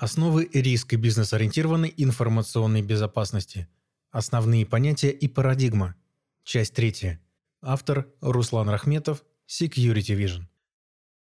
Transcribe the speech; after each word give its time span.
Основы 0.00 0.48
риска 0.54 0.96
бизнес-ориентированной 0.96 1.92
информационной 1.94 2.80
безопасности. 2.80 3.68
Основные 4.10 4.64
понятия 4.64 5.10
и 5.10 5.28
парадигма. 5.28 5.94
Часть 6.42 6.72
третья. 6.72 7.20
Автор 7.60 8.08
Руслан 8.22 8.70
Рахметов, 8.70 9.22
Security 9.46 10.16
Vision. 10.16 10.44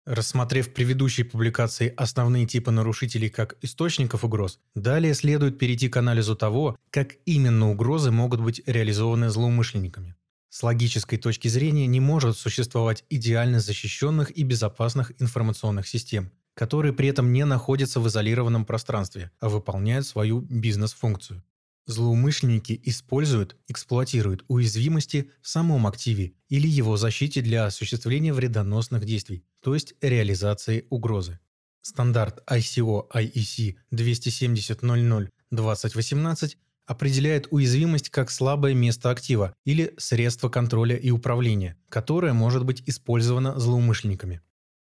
Рассмотрев 0.07 0.69
в 0.69 0.75
предыдущей 0.75 1.25
публикации 1.25 1.93
основные 1.97 2.47
типы 2.47 2.71
нарушителей 2.71 3.31
как 3.31 3.57
источников 3.63 4.23
угроз, 4.23 4.61
далее 4.77 5.13
следует 5.15 5.59
перейти 5.59 5.89
к 5.89 5.97
анализу 5.97 6.37
того, 6.37 6.79
как 6.91 7.17
именно 7.27 7.71
угрозы 7.71 8.13
могут 8.13 8.41
быть 8.41 8.63
реализованы 8.65 9.29
злоумышленниками. 9.29 10.15
С 10.51 10.63
логической 10.63 11.19
точки 11.19 11.49
зрения 11.49 11.89
не 11.89 11.99
может 11.99 12.39
существовать 12.39 13.05
идеально 13.11 13.59
защищенных 13.59 14.31
и 14.31 14.45
безопасных 14.45 15.21
информационных 15.21 15.89
систем, 15.89 16.31
которые 16.59 16.93
при 16.93 17.09
этом 17.09 17.33
не 17.33 17.45
находятся 17.45 18.01
в 18.01 18.09
изолированном 18.09 18.65
пространстве, 18.65 19.31
а 19.39 19.49
выполняют 19.49 20.09
свою 20.09 20.41
бизнес-функцию. 20.41 21.45
Злоумышленники 21.87 22.81
используют, 22.83 23.57
эксплуатируют 23.69 24.45
уязвимости 24.49 25.31
в 25.41 25.47
самом 25.47 25.87
активе 25.87 26.33
или 26.49 26.67
его 26.67 26.97
защите 26.97 27.43
для 27.43 27.67
осуществления 27.67 28.33
вредоносных 28.33 29.05
действий, 29.05 29.45
то 29.61 29.73
есть 29.73 29.95
реализации 30.01 30.85
угрозы. 30.91 31.39
Стандарт 31.81 32.43
ICO 32.51 33.07
IEC 33.15 33.77
270.00.2018 33.93 36.57
определяет 36.87 37.47
уязвимость 37.53 38.11
как 38.11 38.33
слабое 38.33 38.75
место 38.75 39.11
актива 39.11 39.55
или 39.65 39.95
средство 39.97 40.49
контроля 40.49 40.97
и 40.97 41.13
управления, 41.13 41.77
которое 41.89 42.33
может 42.33 42.65
быть 42.65 42.83
использовано 42.85 43.61
злоумышленниками. 43.61 44.41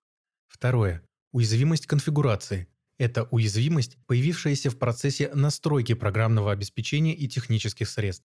Второе. 0.54 1.02
Уязвимость 1.32 1.88
конфигурации. 1.88 2.68
Это 3.00 3.24
уязвимость, 3.32 3.98
появившаяся 4.06 4.70
в 4.70 4.78
процессе 4.78 5.32
настройки 5.34 5.94
программного 5.96 6.52
обеспечения 6.52 7.16
и 7.16 7.28
технических 7.28 7.90
средств. 7.90 8.26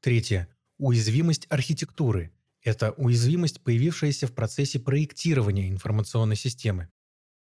Третье. 0.00 0.48
Уязвимость 0.78 1.46
архитектуры. 1.48 2.32
Это 2.60 2.90
уязвимость, 2.90 3.62
появившаяся 3.62 4.26
в 4.26 4.34
процессе 4.34 4.80
проектирования 4.80 5.70
информационной 5.70 6.36
системы. 6.36 6.90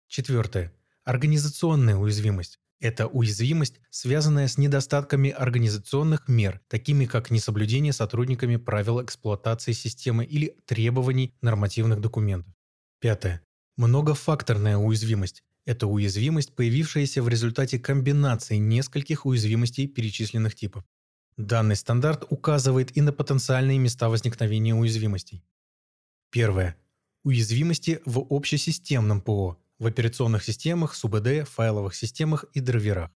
Четвертое. 0.08 0.74
Организационная 1.04 1.96
уязвимость. 1.96 2.60
Это 2.80 3.06
уязвимость, 3.06 3.80
связанная 3.90 4.46
с 4.46 4.58
недостатками 4.58 5.30
организационных 5.30 6.28
мер, 6.28 6.60
такими 6.68 7.06
как 7.06 7.30
несоблюдение 7.30 7.94
сотрудниками 7.94 8.56
правил 8.56 9.02
эксплуатации 9.02 9.72
системы 9.72 10.24
или 10.24 10.54
требований 10.66 11.34
нормативных 11.40 12.00
документов. 12.00 12.54
Пятое. 13.00 13.42
Многофакторная 13.80 14.76
уязвимость– 14.76 15.42
это 15.64 15.86
уязвимость, 15.86 16.54
появившаяся 16.54 17.22
в 17.22 17.30
результате 17.30 17.78
комбинации 17.78 18.56
нескольких 18.56 19.24
уязвимостей 19.24 19.86
перечисленных 19.88 20.54
типов. 20.54 20.84
Данный 21.38 21.76
стандарт 21.76 22.26
указывает 22.28 22.94
и 22.94 23.00
на 23.00 23.10
потенциальные 23.10 23.78
места 23.78 24.10
возникновения 24.10 24.74
уязвимостей. 24.74 25.42
Первое. 26.28 26.76
Уязвимости 27.24 28.02
в 28.04 28.18
общесистемном 28.28 29.22
ПО, 29.22 29.56
в 29.78 29.86
операционных 29.86 30.44
системах, 30.44 30.94
СУБД, 30.94 31.48
файловых 31.48 31.94
системах 31.94 32.44
и 32.52 32.60
драйверах. 32.60 33.10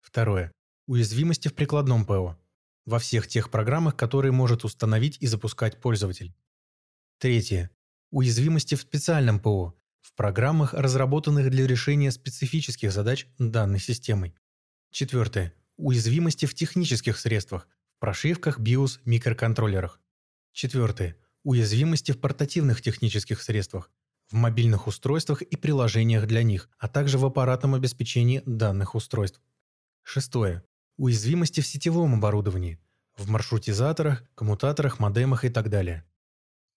Второе. 0.00 0.52
Уязвимости 0.86 1.48
в 1.48 1.54
прикладном 1.54 2.06
ПО, 2.06 2.38
во 2.84 3.00
всех 3.00 3.26
тех 3.26 3.50
программах, 3.50 3.96
которые 3.96 4.30
может 4.30 4.64
установить 4.64 5.18
и 5.18 5.26
запускать 5.26 5.80
пользователь. 5.80 6.36
Третье. 7.18 7.75
Уязвимости 8.16 8.76
в 8.76 8.80
специальном 8.80 9.38
ПО, 9.38 9.74
в 10.00 10.14
программах, 10.14 10.72
разработанных 10.72 11.50
для 11.50 11.66
решения 11.66 12.10
специфических 12.10 12.90
задач 12.90 13.26
данной 13.38 13.78
системой. 13.78 14.34
Четвертое. 14.90 15.52
Уязвимости 15.76 16.46
в 16.46 16.54
технических 16.54 17.18
средствах, 17.18 17.68
в 17.94 18.00
прошивках, 18.00 18.58
BIOS, 18.58 19.00
микроконтроллерах. 19.04 20.00
Четвертое. 20.52 21.18
Уязвимости 21.42 22.12
в 22.12 22.18
портативных 22.18 22.80
технических 22.80 23.42
средствах, 23.42 23.90
в 24.30 24.32
мобильных 24.32 24.86
устройствах 24.86 25.42
и 25.42 25.54
приложениях 25.54 26.26
для 26.26 26.42
них, 26.42 26.70
а 26.78 26.88
также 26.88 27.18
в 27.18 27.26
аппаратном 27.26 27.74
обеспечении 27.74 28.42
данных 28.46 28.94
устройств. 28.94 29.42
Шестое. 30.04 30.64
Уязвимости 30.96 31.60
в 31.60 31.66
сетевом 31.66 32.14
оборудовании, 32.14 32.80
в 33.14 33.28
маршрутизаторах, 33.28 34.24
коммутаторах, 34.34 35.00
модемах 35.00 35.44
и 35.44 35.50
так 35.50 35.68
далее. 35.68 36.06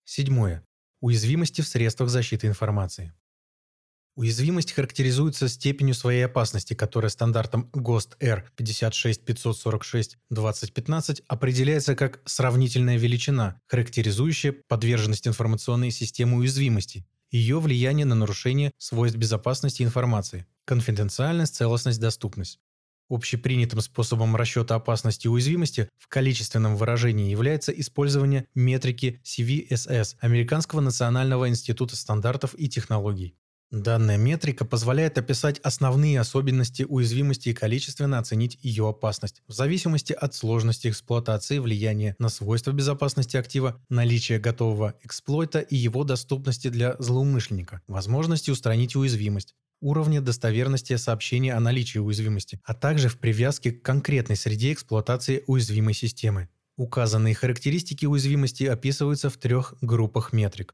Седьмое. 0.04 0.66
Уязвимости 1.02 1.62
в 1.62 1.68
средствах 1.68 2.10
защиты 2.10 2.48
информации. 2.48 3.14
Уязвимость 4.16 4.72
характеризуется 4.74 5.48
степенью 5.48 5.94
своей 5.96 6.26
опасности, 6.26 6.74
которая 6.74 7.10
стандартом 7.10 7.70
ГОСТ 7.72 8.22
R 8.22 8.52
56546-2015 8.58 11.24
определяется 11.28 11.96
как 11.96 12.20
сравнительная 12.26 12.98
величина, 12.98 13.62
характеризующая 13.68 14.54
подверженность 14.68 15.26
информационной 15.26 15.92
системы 15.92 16.40
уязвимости, 16.40 17.08
ее 17.31 17.62
влияние 17.62 18.06
на 18.06 18.16
нарушение 18.16 18.74
свойств 18.78 19.18
безопасности 19.18 19.84
информации, 19.84 20.48
конфиденциальность, 20.66 21.56
целостность, 21.56 22.02
доступность. 22.02 22.60
Общепринятым 23.09 23.81
способом 23.81 24.36
расчета 24.36 24.75
опасности 24.75 25.25
и 25.25 25.30
уязвимости 25.30 25.90
в 25.97 26.08
количественном 26.08 26.75
выражении 26.75 27.31
является 27.31 27.72
использование 27.72 28.46
метрики 28.53 29.20
CVSS 29.24 30.16
Американского 30.20 30.80
национального 30.80 31.50
института 31.50 31.96
стандартов 31.96 32.53
и 32.56 32.69
технологий. 32.69 33.36
Данная 33.72 34.18
метрика 34.18 34.66
позволяет 34.66 35.19
описать 35.19 35.59
основные 35.59 36.19
особенности 36.19 36.88
уязвимости 36.90 37.50
и 37.50 37.53
количественно 37.53 38.18
оценить 38.18 38.57
ее 38.63 38.90
опасность, 38.90 39.44
в 39.47 39.53
зависимости 39.53 40.12
от 40.12 40.34
сложности 40.34 40.88
эксплуатации, 40.88 41.59
влияния 41.59 42.16
на 42.18 42.30
свойства 42.30 42.72
безопасности 42.72 43.38
актива, 43.38 43.80
наличия 43.88 44.40
готового 44.40 44.96
эксплойта 45.03 45.59
и 45.59 45.75
его 45.75 46.03
доступности 46.03 46.69
для 46.69 46.96
злоумышленника, 46.97 47.84
возможности 47.88 48.50
устранить 48.50 48.96
уязвимость, 48.96 49.53
уровня 49.81 50.19
достоверности 50.19 50.96
сообщения 50.96 51.53
о 51.53 51.59
наличии 51.59 52.00
уязвимости, 52.00 52.59
а 52.63 52.74
также 52.74 53.07
в 53.07 53.19
привязке 53.19 53.72
к 53.72 53.84
конкретной 53.84 54.36
среде 54.36 54.74
эксплуатации 54.74 55.44
уязвимой 55.46 55.94
системы. 55.94 56.50
Указанные 56.75 57.36
характеристики 57.36 58.07
уязвимости 58.07 58.63
описываются 58.63 59.30
в 59.30 59.38
трех 59.38 59.75
группах 59.81 60.34
метрик. 60.34 60.74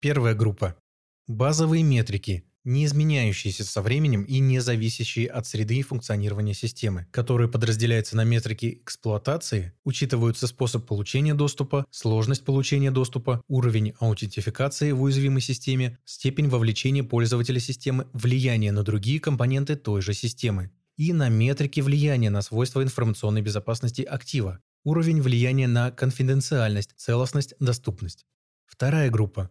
Первая 0.00 0.34
группа– 0.34 0.76
базовые 1.26 1.82
метрики, 1.82 2.44
не 2.64 2.84
изменяющиеся 2.84 3.64
со 3.64 3.80
временем 3.80 4.22
и 4.24 4.40
не 4.40 4.58
зависящие 4.58 5.28
от 5.28 5.46
среды 5.46 5.82
функционирования 5.82 6.54
системы, 6.54 7.06
которые 7.12 7.48
подразделяются 7.48 8.16
на 8.16 8.24
метрики 8.24 8.80
эксплуатации, 8.82 9.72
учитываются 9.84 10.48
способ 10.48 10.84
получения 10.86 11.34
доступа, 11.34 11.86
сложность 11.90 12.44
получения 12.44 12.90
доступа, 12.90 13.40
уровень 13.46 13.94
аутентификации 14.00 14.90
в 14.90 15.02
уязвимой 15.02 15.42
системе, 15.42 15.98
степень 16.04 16.48
вовлечения 16.48 17.04
пользователя 17.04 17.60
системы, 17.60 18.08
влияние 18.12 18.72
на 18.72 18.82
другие 18.82 19.20
компоненты 19.20 19.76
той 19.76 20.02
же 20.02 20.12
системы 20.12 20.72
и 20.96 21.12
на 21.12 21.28
метрики 21.28 21.80
влияния 21.80 22.30
на 22.30 22.42
свойства 22.42 22.82
информационной 22.82 23.42
безопасности 23.42 24.02
актива, 24.02 24.60
уровень 24.82 25.20
влияния 25.20 25.68
на 25.68 25.90
конфиденциальность, 25.92 26.94
целостность, 26.96 27.54
доступность. 27.60 28.26
Вторая 28.66 29.10
группа 29.10 29.50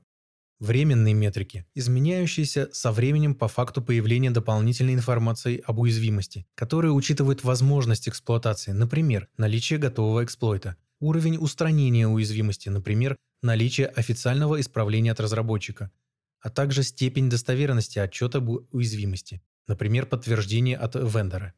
Временные 0.59 1.13
метрики, 1.13 1.65
изменяющиеся 1.75 2.69
со 2.71 2.93
временем 2.93 3.35
по 3.35 3.49
факту 3.49 3.81
появления 3.81 4.31
дополнительной 4.31 4.93
информации 4.93 5.61
об 5.65 5.79
уязвимости, 5.79 6.47
которые 6.55 6.93
учитывают 6.93 7.43
возможность 7.43 8.07
эксплуатации, 8.07 8.71
например, 8.71 9.27
наличие 9.37 9.79
готового 9.79 10.23
эксплойта, 10.23 10.77
уровень 11.01 11.37
устранения 11.37 12.07
уязвимости, 12.07 12.69
например, 12.69 13.17
наличие 13.41 13.87
официального 13.87 14.61
исправления 14.61 15.11
от 15.11 15.19
разработчика, 15.19 15.91
а 16.39 16.49
также 16.49 16.83
степень 16.83 17.29
достоверности 17.29 17.99
отчета 17.99 18.37
об 18.37 18.49
уязвимости. 18.71 19.41
например, 19.67 20.05
подтверждение 20.05 20.77
от 20.77 20.95
вендора. 20.95 21.53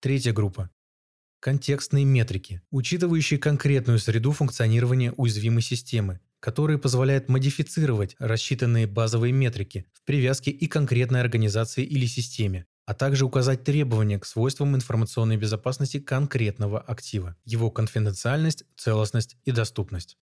Третья 0.00 0.32
группа– 0.32 0.70
контекстные 1.40 2.04
метрики, 2.04 2.62
учитывающие 2.70 3.38
конкретную 3.38 3.98
среду 3.98 4.32
функционирования 4.32 5.12
уязвимой 5.12 5.60
системы, 5.60 6.20
которые 6.42 6.76
позволяют 6.76 7.28
модифицировать 7.28 8.16
рассчитанные 8.18 8.88
базовые 8.88 9.32
метрики 9.32 9.86
в 9.92 10.02
привязке 10.02 10.50
и 10.50 10.66
конкретной 10.66 11.20
организации 11.20 11.84
или 11.84 12.04
системе, 12.04 12.66
а 12.84 12.94
также 12.94 13.24
указать 13.24 13.62
требования 13.62 14.18
к 14.18 14.26
свойствам 14.26 14.74
информационной 14.74 15.36
безопасности 15.36 16.00
конкретного 16.00 16.80
актива, 16.80 17.36
его 17.44 17.70
конфиденциальность, 17.70 18.64
целостность 18.76 19.36
и 19.44 19.52
доступность. 19.52 20.18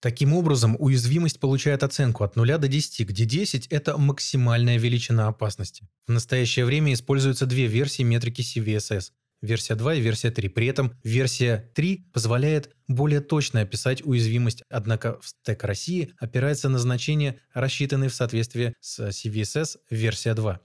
Таким 0.00 0.34
образом, 0.34 0.74
уязвимость 0.76 1.38
получает 1.38 1.84
оценку 1.84 2.24
от 2.24 2.34
0 2.34 2.58
до 2.58 2.66
10, 2.66 3.08
где 3.08 3.24
10– 3.24 3.66
это 3.70 3.96
максимальная 3.96 4.76
величина 4.76 5.28
опасности. 5.28 5.88
В 6.08 6.10
настоящее 6.10 6.64
время 6.64 6.92
используются 6.92 7.46
две 7.46 7.68
версии 7.68 8.02
метрики 8.02 8.42
CVSS– 8.42 9.12
версия 9.44 9.74
2 9.74 9.94
и 9.94 10.00
версия 10.00 10.30
3. 10.30 10.48
При 10.48 10.66
этом 10.66 10.92
версия 11.04 11.70
3 11.74 12.06
позволяет 12.12 12.74
более 12.88 13.20
точно 13.20 13.60
описать 13.60 14.04
уязвимость, 14.04 14.62
однако 14.68 15.20
в 15.20 15.28
стек 15.28 15.64
России 15.64 16.12
опирается 16.18 16.68
на 16.68 16.78
значения, 16.78 17.40
рассчитанные 17.52 18.10
в 18.10 18.14
соответствии 18.14 18.74
с 18.80 19.08
CVSS 19.10 19.78
версия 19.90 20.34
2. 20.34 20.60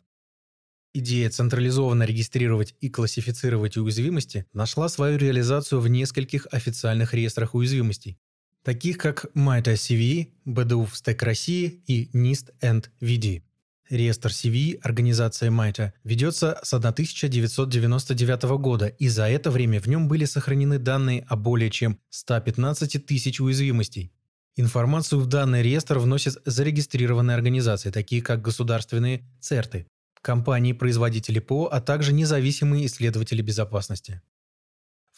Идея 0.93 1.29
централизованно 1.29 2.03
регистрировать 2.03 2.73
и 2.81 2.89
классифицировать 2.89 3.77
уязвимости 3.77 4.45
нашла 4.53 4.89
свою 4.89 5.19
реализацию 5.19 5.81
в 5.81 5.87
нескольких 5.87 6.47
официальных 6.51 7.13
реестрах 7.13 7.53
уязвимостей, 7.53 8.17
таких 8.63 8.97
как 8.97 9.25
MITA 9.35 9.73
CVE, 9.73 10.29
BDU 10.47 10.85
в 10.85 10.93
Stack 10.93 11.23
России 11.23 11.83
и 11.85 12.09
NIST 12.17 12.51
and 12.61 12.89
VD. 13.01 13.43
Реестр 13.89 14.29
CVE 14.29 14.79
организации 14.83 15.49
MITA 15.49 15.93
ведется 16.03 16.59
с 16.61 16.73
1999 16.73 18.43
года, 18.59 18.85
и 18.85 19.07
за 19.07 19.27
это 19.27 19.49
время 19.49 19.81
в 19.81 19.87
нем 19.87 20.07
были 20.07 20.25
сохранены 20.25 20.77
данные 20.77 21.25
о 21.27 21.35
более 21.35 21.71
чем 21.71 21.99
115 22.09 23.03
тысяч 23.05 23.41
уязвимостей. 23.41 24.11
Информацию 24.55 25.19
в 25.19 25.25
данный 25.25 25.63
реестр 25.63 25.97
вносят 25.97 26.37
зарегистрированные 26.45 27.33
организации, 27.33 27.89
такие 27.89 28.21
как 28.21 28.43
государственные 28.43 29.27
ЦЕРТы, 29.39 29.87
компании-производители 30.21 31.39
ПО, 31.39 31.67
а 31.71 31.81
также 31.81 32.13
независимые 32.13 32.85
исследователи 32.85 33.41
безопасности. 33.41 34.21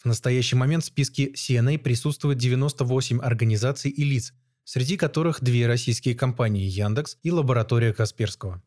В 0.02 0.06
настоящий 0.06 0.56
момент 0.56 0.84
в 0.84 0.86
списке 0.86 1.32
CNA 1.32 1.78
присутствует 1.78 2.38
98 2.38 3.20
организаций 3.20 3.90
и 3.90 4.02
лиц, 4.02 4.32
среди 4.64 4.96
которых 4.96 5.42
две 5.42 5.66
российские 5.66 6.14
компании 6.14 6.64
Яндекс 6.64 7.18
и 7.22 7.30
лаборатория 7.30 7.92
Касперского. 7.92 8.62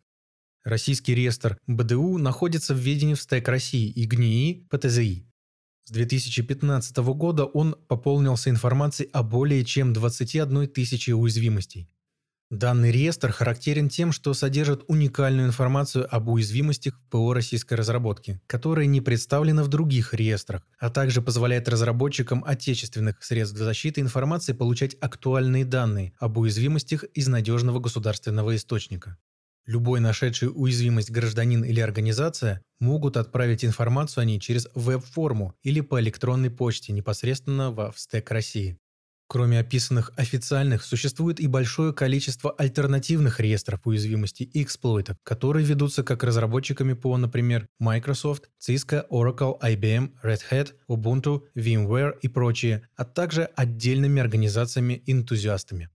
Российский 0.64 1.14
реестр 1.14 1.60
БДУ 1.68 2.18
находится 2.18 2.74
в 2.74 2.78
ведении 2.78 3.14
в 3.14 3.22
СТЭК 3.22 3.48
России 3.50 3.88
и 3.88 4.06
ГНИИ 4.06 4.68
ПТЗИ. 4.70 5.28
С 5.86 5.92
2015 5.92 6.98
года 6.98 7.46
он 7.46 7.76
пополнился 7.88 8.50
информацией 8.50 9.10
о 9.14 9.22
более 9.22 9.64
чем 9.64 9.94
21 9.94 10.68
тысячи 10.70 11.12
уязвимостей. 11.12 11.88
Данный 12.52 12.92
реестр 12.92 13.32
характерен 13.32 13.90
тем, 13.90 14.12
что 14.12 14.36
содержит 14.36 14.84
уникальную 14.88 15.48
информацию 15.48 16.08
об 16.14 16.30
уязвимостях 16.30 16.94
ПО 17.10 17.34
российской 17.34 17.74
разработки, 17.74 18.40
которая 18.46 18.86
не 18.86 19.02
представлена 19.02 19.64
в 19.64 19.68
других 19.68 20.14
реестрах, 20.14 20.62
а 20.78 20.92
также 20.92 21.24
позволяет 21.24 21.68
разработчикам 21.68 22.44
отечественных 22.46 23.24
средств 23.24 23.58
защиты 23.58 24.02
информации 24.02 24.54
получать 24.54 24.96
актуальные 25.02 25.66
данные 25.66 26.14
об 26.20 26.38
уязвимостях 26.38 27.04
из 27.16 27.28
надежного 27.28 27.80
государственного 27.80 28.56
источника. 28.56 29.18
Любой 29.66 30.00
нашедший 30.00 30.52
уязвимость 30.54 31.10
гражданин 31.10 31.64
или 31.64 31.80
организация 31.80 32.62
могут 32.80 33.18
отправить 33.18 33.66
информацию 33.66 34.22
о 34.22 34.26
ней 34.26 34.40
через 34.40 34.68
веб-форму 34.76 35.56
или 35.64 35.82
по 35.82 36.00
электронной 36.00 36.52
почте 36.52 36.94
непосредственно 36.94 37.72
в 37.72 37.92
Стек 37.96 38.30
России. 38.30 38.78
Кроме 39.28 39.60
описанных 39.60 40.12
официальных, 40.18 40.84
существует 40.84 41.40
и 41.40 41.48
большое 41.48 41.94
количество 41.94 42.52
альтернативных 42.52 43.40
реестров 43.40 43.82
уязвимостей 43.86 44.46
и 44.46 44.62
эксплойтов, 44.62 45.18
которые 45.24 45.66
ведутся 45.66 46.04
как 46.04 46.24
разработчиками 46.24 46.94
ПО, 46.94 47.18
например, 47.18 47.68
Microsoft, 47.80 48.50
Cisco, 48.60 49.04
Oracle, 49.10 49.60
IBM, 49.62 50.12
Red 50.24 50.42
Hat, 50.52 50.74
Ubuntu, 50.88 51.42
VMware 51.56 52.20
и 52.22 52.28
прочие, 52.28 52.88
а 52.96 53.04
также 53.04 53.46
отдельными 53.56 54.22
организациями-энтузиастами. 54.22 55.90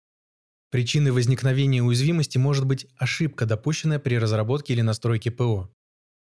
Причиной 0.69 1.11
возникновения 1.11 1.81
уязвимости 1.81 2.37
может 2.37 2.65
быть 2.65 2.87
ошибка, 2.97 3.45
допущенная 3.45 3.99
при 3.99 4.17
разработке 4.17 4.73
или 4.73 4.81
настройке 4.81 5.31
ПО. 5.31 5.69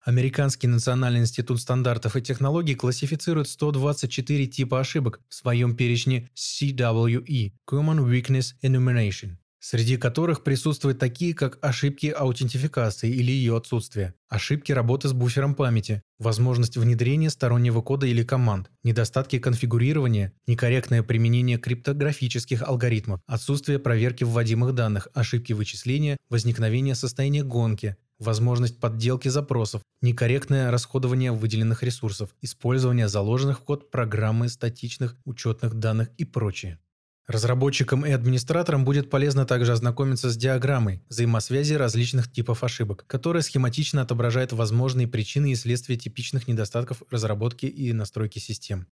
Американский 0.05 0.67
национальный 0.67 1.21
институт 1.21 1.59
стандартов 1.63 2.15
и 2.15 2.21
технологий 2.21 2.75
классифицирует 2.75 3.49
124 3.49 4.47
типа 4.47 4.81
ошибок 4.81 5.21
в 5.31 5.35
своем 5.35 5.75
перечне 5.75 6.29
CWE– 6.37 7.53
Common 7.67 8.07
Weakness 8.07 8.53
Enumeration, 8.63 9.39
среди 9.61 9.97
которых 9.97 10.45
присутствуют 10.45 10.99
такие, 10.99 11.33
как 11.33 11.59
ошибки 11.65 12.09
аутентификации 12.09 13.11
или 13.11 13.33
ее 13.33 13.57
отсутствие, 13.57 14.13
ошибки 14.29 14.73
работы 14.73 15.09
с 15.09 15.15
буфером 15.15 15.55
памяти, 15.55 16.03
возможность 16.19 16.77
внедрения 16.77 17.31
стороннего 17.31 17.81
кода 17.81 18.07
или 18.07 18.23
команд, 18.23 18.71
недостатки 18.83 19.39
конфигурирования, 19.39 20.35
некорректное 20.47 21.03
применение 21.03 21.57
криптографических 21.57 22.63
алгоритмов, 22.63 23.23
отсутствие 23.27 23.79
проверки 23.79 24.23
вводимых 24.23 24.75
данных, 24.75 25.09
ошибки 25.15 25.55
вычисления, 25.55 26.19
возникновение 26.29 26.95
состояния 26.95 27.43
гонки, 27.43 27.97
возможность 28.25 28.81
подделки 28.81 29.29
запросов, 29.29 29.83
некорректное 30.03 30.73
расходование 30.73 31.31
выделенных 31.31 31.85
ресурсов, 31.85 32.35
использование 32.43 33.07
заложенных 33.07 33.61
в 33.61 33.63
код 33.63 33.93
программы 33.93 34.49
статичных 34.49 35.17
учетных 35.25 35.75
данных 35.75 36.11
и 36.19 36.25
прочее. 36.25 36.81
Разработчикам 37.27 38.05
и 38.05 38.11
администраторам 38.11 38.85
будет 38.85 39.09
полезно 39.09 39.47
также 39.47 39.73
ознакомиться 39.73 40.29
с 40.29 40.37
диаграммой 40.37 41.03
взаимосвязи 41.09 41.73
различных 41.73 42.31
типов 42.31 42.63
ошибок, 42.63 43.05
которая 43.07 43.43
схематично 43.43 44.03
отображает 44.03 44.53
возможные 44.53 45.09
причины 45.09 45.53
и 45.53 45.55
следствия 45.55 45.97
типичных 45.97 46.49
недостатков 46.49 47.03
разработки 47.11 47.65
и 47.65 47.95
настройки 47.95 48.41
систем. 48.41 48.89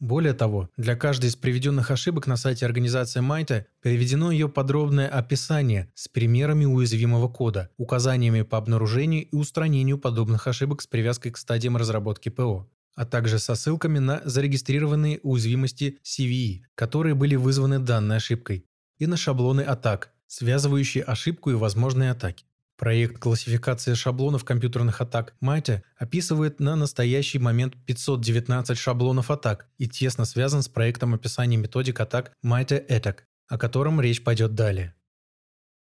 Более 0.00 0.32
того, 0.32 0.70
для 0.76 0.94
каждой 0.94 1.26
из 1.26 1.34
приведенных 1.34 1.90
ошибок 1.90 2.28
на 2.28 2.36
сайте 2.36 2.64
организации 2.64 3.18
Майта 3.18 3.66
переведено 3.82 4.30
ее 4.30 4.48
подробное 4.48 5.08
описание 5.08 5.90
с 5.94 6.06
примерами 6.06 6.64
уязвимого 6.64 7.28
кода, 7.28 7.70
указаниями 7.78 8.42
по 8.42 8.58
обнаружению 8.58 9.26
и 9.26 9.34
устранению 9.34 9.98
подобных 9.98 10.46
ошибок 10.46 10.82
с 10.82 10.86
привязкой 10.86 11.32
к 11.32 11.36
стадиям 11.36 11.76
разработки 11.76 12.28
ПО, 12.28 12.70
а 12.94 13.06
также 13.06 13.40
со 13.40 13.56
ссылками 13.56 13.98
на 13.98 14.22
зарегистрированные 14.24 15.18
уязвимости 15.24 15.98
CVE, 16.04 16.60
которые 16.76 17.16
были 17.16 17.34
вызваны 17.34 17.80
данной 17.80 18.18
ошибкой, 18.18 18.66
и 18.98 19.06
на 19.08 19.16
шаблоны 19.16 19.62
атак, 19.62 20.12
связывающие 20.28 21.02
ошибку 21.02 21.50
и 21.50 21.54
возможные 21.54 22.12
атаки. 22.12 22.47
Проект 22.78 23.18
классификации 23.18 23.94
шаблонов 23.94 24.44
компьютерных 24.44 25.00
атак 25.00 25.34
Майте 25.40 25.82
описывает 25.96 26.60
на 26.60 26.76
настоящий 26.76 27.40
момент 27.40 27.74
519 27.86 28.78
шаблонов 28.78 29.32
атак 29.32 29.66
и 29.78 29.88
тесно 29.88 30.24
связан 30.24 30.62
с 30.62 30.68
проектом 30.68 31.12
описания 31.12 31.56
методик 31.56 31.98
атак 31.98 32.32
Mite 32.44 32.86
Attack, 32.86 33.22
о 33.48 33.58
котором 33.58 34.00
речь 34.00 34.22
пойдет 34.22 34.54
далее. 34.54 34.94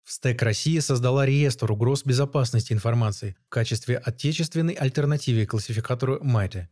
В 0.02 0.10
Стек 0.10 0.42
России 0.42 0.80
создала 0.80 1.24
реестр 1.24 1.70
угроз 1.70 2.04
безопасности 2.04 2.72
информации 2.72 3.36
в 3.46 3.50
качестве 3.50 3.96
отечественной 3.96 4.74
альтернативы 4.74 5.46
классификатору 5.46 6.16
Mite. 6.16 6.66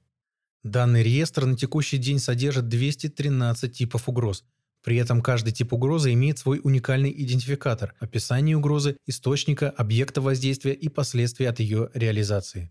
Данный 0.64 1.04
реестр 1.04 1.44
на 1.44 1.56
текущий 1.56 1.98
день 1.98 2.18
содержит 2.18 2.66
213 2.66 3.72
типов 3.72 4.08
угроз, 4.08 4.44
при 4.88 4.96
этом 4.96 5.20
каждый 5.20 5.52
тип 5.52 5.74
угрозы 5.74 6.14
имеет 6.14 6.38
свой 6.38 6.62
уникальный 6.64 7.12
идентификатор, 7.14 7.92
описание 8.00 8.56
угрозы, 8.56 8.96
источника, 9.04 9.68
объекта 9.68 10.22
воздействия 10.22 10.72
и 10.72 10.88
последствия 10.88 11.50
от 11.50 11.60
ее 11.60 11.90
реализации. 11.92 12.70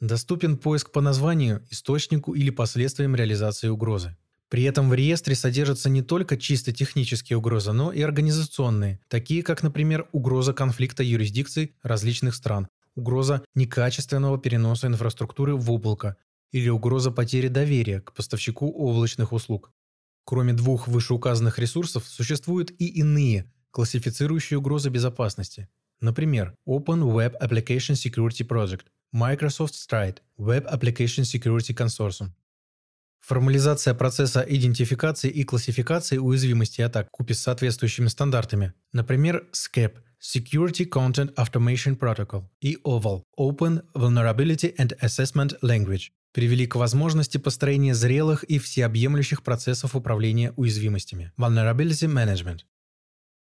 Доступен 0.00 0.56
поиск 0.56 0.92
по 0.92 1.02
названию, 1.02 1.62
источнику 1.68 2.32
или 2.32 2.48
последствиям 2.48 3.14
реализации 3.14 3.68
угрозы. 3.68 4.16
При 4.48 4.62
этом 4.62 4.88
в 4.88 4.94
реестре 4.94 5.34
содержатся 5.34 5.90
не 5.90 6.00
только 6.00 6.38
чисто 6.38 6.72
технические 6.72 7.36
угрозы, 7.36 7.72
но 7.72 7.92
и 7.92 8.00
организационные, 8.00 9.00
такие 9.08 9.42
как, 9.42 9.62
например, 9.62 10.08
угроза 10.12 10.54
конфликта 10.54 11.02
юрисдикций 11.02 11.74
различных 11.82 12.34
стран, 12.34 12.66
угроза 12.94 13.44
некачественного 13.54 14.38
переноса 14.38 14.86
инфраструктуры 14.86 15.54
в 15.54 15.70
облако 15.70 16.16
или 16.50 16.70
угроза 16.70 17.10
потери 17.10 17.48
доверия 17.48 18.00
к 18.00 18.14
поставщику 18.14 18.70
облачных 18.70 19.34
услуг. 19.34 19.70
Кроме 20.24 20.52
двух 20.52 20.88
вышеуказанных 20.88 21.58
ресурсов, 21.58 22.06
существуют 22.06 22.70
и 22.78 22.86
иные, 22.86 23.50
классифицирующие 23.70 24.58
угрозы 24.58 24.88
безопасности. 24.90 25.68
Например, 26.00 26.54
Open 26.66 27.02
Web 27.02 27.34
Application 27.40 27.94
Security 27.94 28.46
Project, 28.46 28.86
Microsoft 29.12 29.74
Stride, 29.74 30.18
Web 30.38 30.66
Application 30.72 31.24
Security 31.24 31.74
Consortium. 31.74 32.30
Формализация 33.20 33.94
процесса 33.94 34.44
идентификации 34.48 35.30
и 35.30 35.44
классификации 35.44 36.18
уязвимостей 36.18 36.82
атак 36.84 37.08
купе 37.10 37.34
с 37.34 37.40
соответствующими 37.40 38.08
стандартами. 38.08 38.72
Например, 38.92 39.46
SCAP– 39.52 39.94
Security 40.20 40.88
Content 40.88 41.32
Automation 41.34 41.96
Protocol 41.96 42.48
и 42.60 42.78
OVAL– 42.84 43.22
Open 43.38 43.84
Vulnerability 43.94 44.74
and 44.76 44.98
Assessment 45.00 45.54
Language 45.62 46.10
привели 46.32 46.66
к 46.66 46.76
возможности 46.76 47.38
построения 47.38 47.94
зрелых 47.94 48.44
и 48.44 48.58
всеобъемлющих 48.58 49.42
процессов 49.42 49.94
управления 49.94 50.52
уязвимостями– 50.56 51.32
Vulnerability 51.38 52.08
Management. 52.08 52.60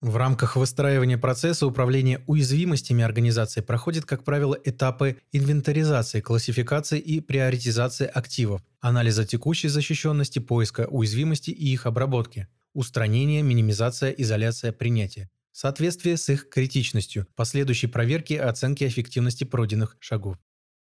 В 0.01 0.17
рамках 0.17 0.55
выстраивания 0.55 1.19
процесса 1.19 1.67
управления 1.67 2.23
уязвимостями 2.29 3.03
организации 3.03 3.63
проходят, 3.63 4.05
как 4.05 4.23
правило, 4.23 4.57
этапы 4.65 5.17
инвентаризации, 5.33 6.21
классификации 6.21 7.01
и 7.01 7.21
приоритизации 7.21 8.07
активов, 8.07 8.63
анализа 8.79 9.27
текущей 9.27 9.67
защищенности, 9.67 10.39
поиска 10.39 10.87
уязвимости 10.89 11.51
и 11.51 11.73
их 11.73 11.87
обработки, 11.87 12.47
устранения, 12.75 13.43
минимизация, 13.43 14.13
изоляция, 14.13 14.71
принятие, 14.71 15.31
соответствие 15.51 16.17
с 16.17 16.29
их 16.29 16.49
критичностью, 16.49 17.27
последующей 17.35 17.89
проверки 17.89 18.35
и 18.35 18.37
оценки 18.37 18.85
эффективности 18.85 19.43
пройденных 19.43 19.97
шагов. 19.99 20.39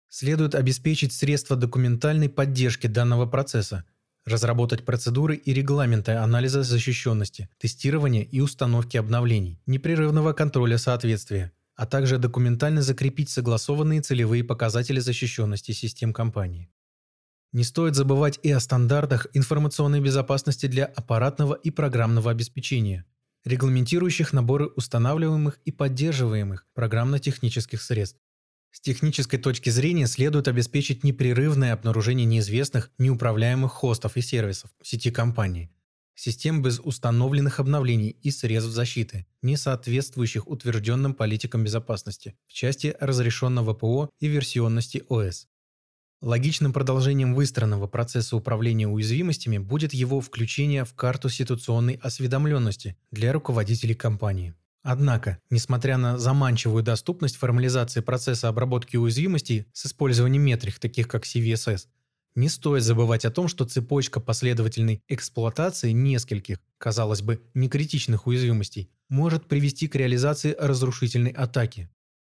Следует 0.08 0.54
обеспечить 0.54 1.12
средства 1.12 1.54
документальной 1.54 2.30
поддержки 2.30 2.86
данного 2.86 3.26
процесса, 3.26 3.84
разработать 4.24 4.84
процедуры 4.84 5.36
и 5.36 5.52
регламенты 5.52 6.12
анализа 6.12 6.62
защищенности, 6.62 7.48
тестирования 7.58 8.22
и 8.22 8.40
установки 8.40 8.96
обновлений, 8.96 9.60
непрерывного 9.66 10.32
контроля 10.32 10.78
соответствия, 10.78 11.52
а 11.74 11.86
также 11.86 12.18
документально 12.18 12.82
закрепить 12.82 13.30
согласованные 13.30 14.00
целевые 14.00 14.44
показатели 14.44 14.98
защищенности 14.98 15.72
систем 15.72 16.12
компании. 16.12 16.70
Не 17.52 17.64
стоит 17.64 17.94
забывать 17.94 18.38
и 18.42 18.50
о 18.50 18.60
стандартах 18.60 19.26
информационной 19.32 20.00
безопасности 20.00 20.66
для 20.66 20.84
аппаратного 20.86 21.54
и 21.54 21.70
программного 21.70 22.30
обеспечения, 22.30 23.06
регламентирующих 23.44 24.32
наборы 24.32 24.66
устанавливаемых 24.66 25.58
и 25.64 25.72
поддерживаемых 25.72 26.66
программно-технических 26.74 27.80
средств, 27.80 28.20
с 28.70 28.80
технической 28.80 29.38
точки 29.38 29.70
зрения 29.70 30.06
следует 30.06 30.48
обеспечить 30.48 31.04
непрерывное 31.04 31.72
обнаружение 31.72 32.26
неизвестных, 32.26 32.90
неуправляемых 32.98 33.72
хостов 33.72 34.16
и 34.16 34.20
сервисов 34.20 34.70
сети 34.82 35.10
компании, 35.10 35.70
систем 36.14 36.62
без 36.62 36.80
установленных 36.80 37.60
обновлений 37.60 38.10
и 38.10 38.30
средств 38.30 38.72
защиты, 38.72 39.26
не 39.42 39.56
соответствующих 39.56 40.46
утвержденным 40.48 41.14
политикам 41.14 41.64
безопасности 41.64 42.36
в 42.46 42.52
части 42.52 42.94
разрешенного 43.00 43.74
ПО 43.74 44.10
и 44.20 44.26
версионности 44.26 45.04
ОС. 45.08 45.48
Логичным 46.20 46.72
продолжением 46.72 47.34
выстроенного 47.34 47.86
процесса 47.86 48.36
управления 48.36 48.88
уязвимостями 48.88 49.58
будет 49.58 49.94
его 49.94 50.20
включение 50.20 50.84
в 50.84 50.92
карту 50.94 51.28
ситуационной 51.28 51.94
осведомленности 52.02 52.96
для 53.12 53.32
руководителей 53.32 53.94
компании. 53.94 54.54
Однако, 54.90 55.38
несмотря 55.50 55.98
на 55.98 56.16
заманчивую 56.16 56.82
доступность 56.82 57.36
формализации 57.36 58.00
процесса 58.00 58.48
обработки 58.48 58.96
уязвимостей 58.96 59.66
с 59.74 59.84
использованием 59.84 60.42
метрик, 60.42 60.78
таких 60.78 61.08
как 61.08 61.26
CVSS, 61.26 61.88
не 62.34 62.48
стоит 62.48 62.82
забывать 62.82 63.26
о 63.26 63.30
том, 63.30 63.48
что 63.48 63.66
цепочка 63.66 64.18
последовательной 64.18 65.02
эксплуатации 65.06 65.90
нескольких, 65.90 66.56
казалось 66.78 67.20
бы, 67.20 67.42
некритичных 67.52 68.26
уязвимостей 68.26 68.88
может 69.10 69.46
привести 69.46 69.88
к 69.88 69.94
реализации 69.94 70.56
разрушительной 70.58 71.32
атаки. 71.32 71.90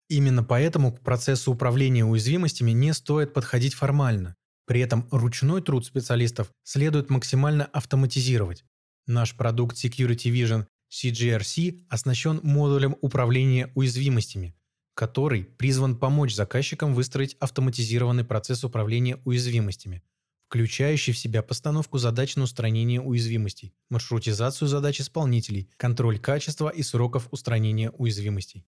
Именно 0.10 0.44
поэтому 0.44 0.92
к 0.92 1.00
процессу 1.00 1.54
управления 1.54 2.04
уязвимостями 2.04 2.72
не 2.72 2.94
стоит 2.94 3.34
подходить 3.34 3.76
формально. 3.76 4.36
При 4.66 4.82
этом 4.82 5.08
ручной 5.10 5.62
труд 5.62 5.86
специалистов 5.86 6.52
следует 6.66 7.10
максимально 7.10 7.64
автоматизировать. 7.64 8.66
Наш 9.08 9.36
продукт 9.36 9.78
Security 9.78 10.30
Vision 10.30 10.66
CGRC 10.92 11.86
оснащен 11.90 12.42
модулем 12.44 12.98
управления 13.02 13.72
уязвимостями, 13.76 14.54
который 14.94 15.46
призван 15.46 15.98
помочь 15.98 16.36
заказчикам 16.36 16.94
выстроить 16.94 17.36
автоматизированный 17.40 18.26
процесс 18.26 18.66
управления 18.66 19.18
уязвимостями, 19.24 20.04
включающий 20.50 21.14
в 21.14 21.18
себя 21.18 21.42
постановку 21.42 21.98
задач 21.98 22.36
на 22.36 22.44
устранение 22.44 23.00
уязвимостей, 23.00 23.74
маршрутизацию 23.90 24.68
задач 24.68 25.00
исполнителей, 25.00 25.70
контроль 25.78 26.20
качества 26.20 26.68
и 26.68 26.84
сроков 26.84 27.30
устранения 27.32 27.92
уязвимостей. 27.92 28.66